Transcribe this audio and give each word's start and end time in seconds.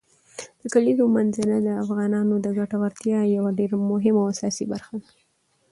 د 0.61 0.63
کلیزو 0.73 1.03
منظره 1.15 1.55
د 1.61 1.69
افغانانو 1.83 2.35
د 2.45 2.47
ګټورتیا 2.59 3.19
یوه 3.35 3.51
ډېره 3.59 3.75
مهمه 3.91 4.19
او 4.21 4.31
اساسي 4.33 4.65
برخه 4.71 4.95
ده. 5.03 5.09